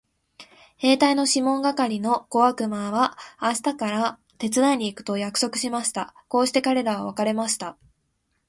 [0.77, 6.15] 兵隊のシモン係の小悪魔は明日から手伝いに行くと約束しました。
[6.27, 7.77] こうして彼等は別れました。